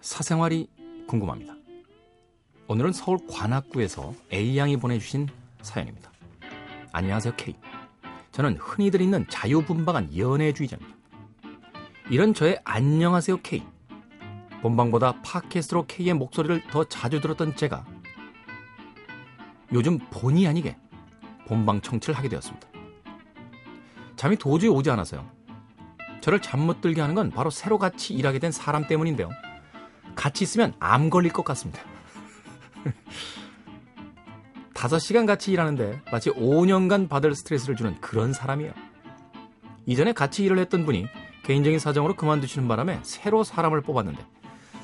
사생활이 0.00 0.66
궁금합니다. 1.06 1.54
오늘은 2.68 2.92
서울 2.94 3.18
관악구에서 3.30 4.14
A양이 4.32 4.78
보내주신 4.78 5.28
사연입니다. 5.60 6.10
안녕하세요, 6.90 7.34
K. 7.36 7.54
저는 8.30 8.56
흔히들 8.56 9.02
있는 9.02 9.26
자유분방한 9.28 10.16
연애주의자입니다. 10.16 10.96
이런 12.08 12.32
저의 12.32 12.62
안녕하세요, 12.64 13.42
K. 13.42 13.62
본방보다 14.62 15.20
팟캐스트로 15.20 15.84
K의 15.86 16.14
목소리를 16.14 16.68
더 16.70 16.84
자주 16.84 17.20
들었던 17.20 17.54
제가 17.54 17.84
요즘 19.74 19.98
본의 19.98 20.46
아니게 20.46 20.78
본방 21.46 21.82
청취를 21.82 22.16
하게 22.16 22.30
되었습니다. 22.30 22.68
잠이 24.16 24.36
도저히 24.36 24.70
오지 24.70 24.88
않아서요. 24.88 25.41
저를 26.22 26.40
잠 26.40 26.60
못 26.62 26.80
들게 26.80 27.00
하는 27.00 27.14
건 27.14 27.30
바로 27.30 27.50
새로 27.50 27.78
같이 27.78 28.14
일하게 28.14 28.38
된 28.38 28.52
사람 28.52 28.86
때문인데요. 28.86 29.28
같이 30.14 30.44
있으면 30.44 30.72
암 30.78 31.10
걸릴 31.10 31.32
것 31.32 31.44
같습니다. 31.44 31.82
5시간 34.74 35.26
같이 35.26 35.52
일하는데 35.52 36.00
마치 36.10 36.30
5년간 36.30 37.08
받을 37.08 37.34
스트레스를 37.34 37.76
주는 37.76 38.00
그런 38.00 38.32
사람이에요. 38.32 38.72
이전에 39.86 40.12
같이 40.12 40.44
일을 40.44 40.58
했던 40.58 40.84
분이 40.86 41.06
개인적인 41.42 41.80
사정으로 41.80 42.14
그만두시는 42.14 42.68
바람에 42.68 43.00
새로 43.02 43.42
사람을 43.42 43.80
뽑았는데 43.82 44.24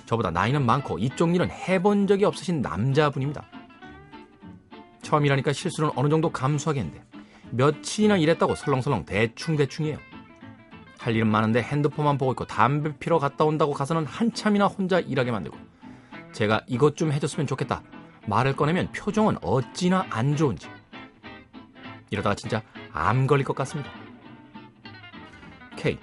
저보다 0.07 0.33
나이는 0.33 0.67
많고 0.67 0.99
이쪽 0.99 1.35
일은 1.35 1.51
해본 1.51 2.09
적이 2.09 2.25
없으신 2.25 2.63
남자분입니다. 2.63 3.45
처음이라니까 5.03 5.53
실수는 5.53 5.91
어느 5.95 6.09
정도 6.09 6.31
감수하겠는데 6.33 7.01
며칠이나 7.51 8.17
일했다고 8.17 8.57
설렁설렁 8.57 9.05
대충대충이에요. 9.05 10.08
할 10.99 11.15
일은 11.15 11.29
많은데 11.29 11.63
핸드폰만 11.63 12.19
보고 12.19 12.33
있고 12.33 12.45
담배 12.47 12.97
피러 12.99 13.19
갔다 13.19 13.45
온다고 13.45 13.73
가서는 13.73 14.05
한참이나 14.07 14.67
혼자 14.67 14.99
일하게 15.01 15.31
만들고 15.31 15.57
제가 16.33 16.63
이것 16.67 16.97
좀 16.97 17.13
해줬으면 17.13 17.47
좋겠다 17.47 17.83
말을 18.27 18.57
꺼내면 18.57 18.91
표정은 18.93 19.37
어찌나 19.43 20.07
안 20.11 20.37
좋은지 20.37 20.69
이러다가 22.11 22.35
진짜 22.35 22.63
암 22.93 23.27
걸릴 23.27 23.45
것 23.45 23.55
같습니다. 23.57 23.91
K 25.77 25.99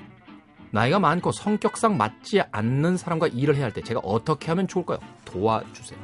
나이가 0.72 1.00
많고 1.00 1.32
성격상 1.32 1.98
맞지 1.98 2.42
않는 2.52 2.98
사람과 2.98 3.28
일을 3.28 3.56
해야 3.56 3.66
할 3.66 3.72
때 3.74 3.82
제가 3.82 4.00
어떻게 4.02 4.48
하면 4.50 4.68
좋을까요? 4.68 5.00
도와주세요. 5.26 6.00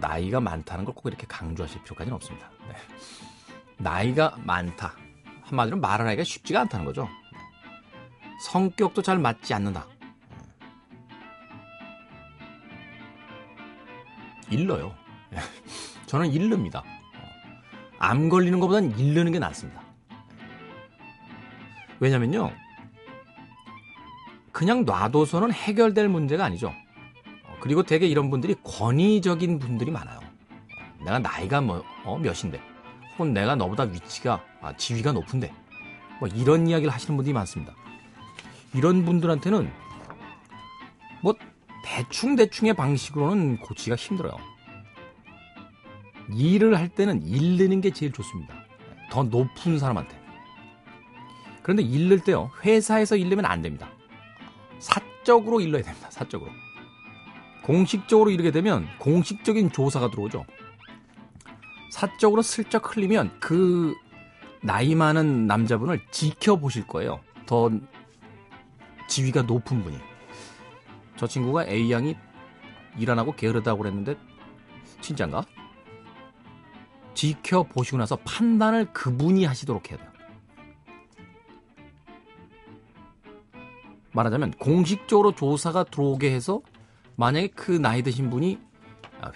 나이가 0.00 0.40
많다는 0.40 0.84
걸 0.84 0.94
꼭 0.94 1.06
이렇게 1.08 1.26
강조하실 1.28 1.82
필요까지는 1.82 2.14
없습니다. 2.16 2.50
네. 2.68 2.74
나이가 3.80 4.36
많다. 4.44 4.94
한마디로 5.42 5.78
말을 5.78 6.06
하기가 6.06 6.22
쉽지가 6.22 6.60
않다는 6.62 6.84
거죠. 6.84 7.08
성격도 8.44 9.02
잘 9.02 9.18
맞지 9.18 9.52
않는다. 9.54 9.86
일러요. 14.50 14.94
저는 16.06 16.30
일릅니다. 16.32 16.82
암 17.98 18.28
걸리는 18.28 18.58
것보다는 18.60 18.98
일르는 18.98 19.32
게 19.32 19.38
낫습니다. 19.38 19.82
왜냐면요. 22.00 22.50
그냥 24.52 24.84
놔둬서는 24.84 25.52
해결될 25.52 26.08
문제가 26.08 26.44
아니죠. 26.44 26.72
그리고 27.60 27.82
대개 27.82 28.06
이런 28.06 28.30
분들이 28.30 28.56
권위적인 28.64 29.58
분들이 29.58 29.90
많아요. 29.90 30.18
내가 31.04 31.18
나이가 31.18 31.60
뭐, 31.60 31.84
어, 32.04 32.18
몇인데. 32.18 32.69
혹은 33.20 33.34
내가 33.34 33.54
너보다 33.54 33.82
위치가, 33.82 34.42
아, 34.62 34.74
지위가 34.74 35.12
높은데. 35.12 35.52
뭐 36.20 36.28
이런 36.28 36.66
이야기를 36.66 36.90
하시는 36.90 37.14
분들이 37.16 37.34
많습니다. 37.34 37.74
이런 38.72 39.04
분들한테는 39.04 39.70
뭐 41.22 41.34
대충 41.84 42.34
대충의 42.34 42.72
방식으로는 42.72 43.58
고치기가 43.58 43.96
힘들어요. 43.96 44.32
일을 46.32 46.78
할 46.78 46.88
때는 46.88 47.22
일르는 47.22 47.82
게 47.82 47.90
제일 47.90 48.10
좋습니다. 48.10 48.54
더 49.10 49.22
높은 49.22 49.78
사람한테. 49.78 50.18
그런데 51.62 51.82
일를 51.82 52.20
때요, 52.20 52.50
회사에서 52.64 53.16
일르면 53.16 53.44
안 53.44 53.60
됩니다. 53.60 53.90
사적으로 54.78 55.60
일러야 55.60 55.82
됩니다. 55.82 56.10
사적으로. 56.10 56.50
공식적으로 57.64 58.30
이르게 58.30 58.50
되면 58.50 58.88
공식적인 58.98 59.72
조사가 59.72 60.10
들어오죠. 60.10 60.46
사적으로 61.90 62.42
슬쩍 62.42 62.96
흘리면 62.96 63.38
그 63.40 63.94
나이 64.62 64.94
많은 64.94 65.46
남자분을 65.46 66.00
지켜보실 66.10 66.86
거예요. 66.86 67.20
더 67.46 67.70
지위가 69.08 69.42
높은 69.42 69.82
분이. 69.82 69.98
저 71.16 71.26
친구가 71.26 71.66
A양이 71.66 72.16
일 72.98 73.10
안 73.10 73.18
하고 73.18 73.32
게으르다고 73.32 73.82
그랬는데 73.82 74.16
진짠가? 75.00 75.44
지켜보시고 77.14 77.98
나서 77.98 78.16
판단을 78.16 78.92
그분이 78.92 79.44
하시도록 79.44 79.90
해야 79.90 79.98
돼요. 79.98 80.10
말하자면 84.12 84.52
공식적으로 84.52 85.32
조사가 85.32 85.84
들어오게 85.84 86.32
해서 86.32 86.60
만약에 87.16 87.48
그 87.48 87.72
나이 87.72 88.02
드신 88.02 88.30
분이 88.30 88.58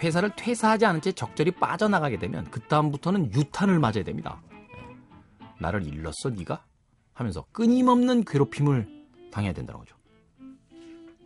회사를 0.02 0.30
퇴사하지 0.36 0.86
않은 0.86 1.00
채 1.00 1.12
적절히 1.12 1.50
빠져나가게 1.50 2.18
되면 2.18 2.50
그 2.50 2.60
다음부터는 2.60 3.32
유탄을 3.32 3.78
맞아야 3.78 4.04
됩니다. 4.04 4.40
나를 5.58 5.86
일렀어 5.86 6.30
네가? 6.30 6.64
하면서 7.12 7.44
끊임없는 7.52 8.24
괴롭힘을 8.24 8.88
당해야 9.30 9.52
된다는 9.52 9.80
거죠. 9.80 9.96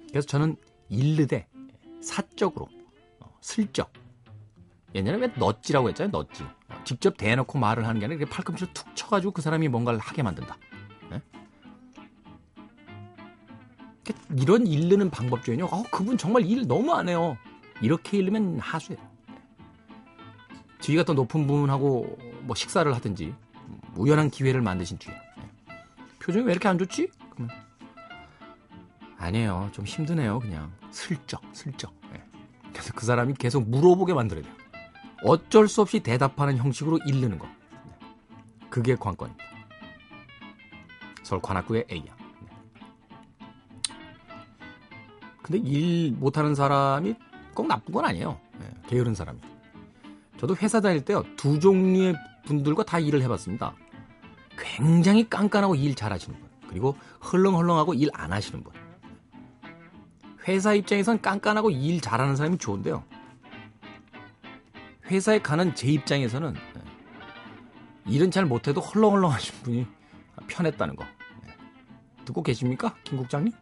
그래서 0.09 0.27
저는 0.27 0.57
일르되 0.89 1.47
사적으로 2.01 2.69
어, 3.21 3.37
슬쩍 3.41 3.93
옛날에 4.95 5.19
왜 5.19 5.27
넛지라고 5.37 5.89
했잖아요 5.91 6.11
넛지 6.11 6.45
어, 6.45 6.83
직접 6.85 7.17
대놓고 7.17 7.59
말을 7.59 7.87
하는 7.87 8.01
게 8.01 8.07
아니라 8.07 8.27
팔꿈치를 8.29 8.73
툭 8.73 8.95
쳐가지고 8.97 9.33
그 9.33 9.43
사람이 9.43 9.69
뭔가를 9.69 9.99
하게 9.99 10.23
만든다. 10.23 10.57
네? 11.11 11.23
이런 14.37 14.67
일르는 14.67 15.11
방법 15.11 15.45
중에요. 15.45 15.67
어, 15.67 15.83
그분 15.91 16.17
정말 16.17 16.45
일 16.47 16.67
너무 16.67 16.95
안 16.95 17.09
해요. 17.09 17.37
이렇게 17.81 18.19
일르면 18.19 18.59
하수예요. 18.61 19.01
지위가 20.81 21.05
더 21.05 21.13
높은 21.13 21.47
분하고 21.47 22.19
뭐 22.43 22.55
식사를 22.55 22.93
하든지 22.95 23.35
우연한 23.97 24.31
기회를 24.31 24.63
만드신 24.63 24.99
뒤에 24.99 25.15
표정이 26.21 26.47
왜 26.47 26.53
이렇게 26.53 26.69
안 26.69 26.79
좋지? 26.79 27.11
그러면 27.31 27.55
아니에요. 29.19 29.71
좀 29.73 29.85
힘드네요. 29.85 30.39
그냥 30.39 30.73
슬쩍 30.91 31.43
슬쩍. 31.53 31.93
그래서 32.73 32.93
그 32.95 33.07
사람이 33.07 33.35
계속 33.35 33.69
물어보게 33.69 34.15
만들어야 34.15 34.45
돼요. 34.45 34.55
어쩔 35.25 35.67
수 35.69 35.81
없이 35.81 36.01
대답하는 36.01 36.57
형식으로 36.57 36.99
일르는 37.07 37.39
거. 37.39 37.49
그게 38.71 38.95
관건입니다. 38.95 39.45
서울 41.25 41.43
관악구의 41.43 41.87
A야. 41.91 42.17
근데 45.43 45.59
일 45.59 46.13
못하는 46.13 46.55
사람이 46.55 47.17
꼭 47.59 47.67
나쁜 47.67 47.93
건 47.93 48.05
아니에요. 48.05 48.39
네, 48.61 48.71
게으른 48.87 49.17
사람이. 49.17 49.41
저도 50.37 50.55
회사 50.63 50.81
다닐 50.81 51.05
때요, 51.05 51.25
두 51.37 51.59
종류의 51.59 52.15
분들과 52.45 52.85
다 52.85 53.01
일을 53.01 53.21
해봤습니다. 53.23 53.75
굉장히 54.57 55.29
깐깐하고 55.29 55.75
일 55.75 55.97
잘하시는 55.97 56.39
분, 56.39 56.49
그리고 56.69 56.97
헐렁헐렁하고 57.33 57.95
일 57.95 58.11
안 58.15 58.33
하시는 58.33 58.63
분. 58.63 58.73
회사 60.47 60.73
입장에선 60.73 61.21
깐깐하고 61.21 61.71
일 61.71 62.01
잘하는 62.01 62.37
사람이 62.37 62.59
좋은데요. 62.59 63.03
회사에 65.07 65.41
가는 65.41 65.75
제 65.75 65.89
입장에서는 65.89 66.55
네, 66.55 66.81
일은 68.07 68.31
잘 68.31 68.47
못해도 68.47 68.81
헐렁헐렁 68.81 69.33
하신 69.33 69.55
분이 69.65 69.87
편했다는 70.47 70.95
거. 70.95 71.05
네. 71.43 71.53
듣고 72.25 72.45
계십니까? 72.45 72.95
김 73.03 73.19
국장님? 73.19 73.53